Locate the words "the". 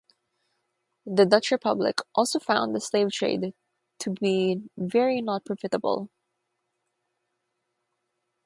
1.05-1.27, 2.73-2.81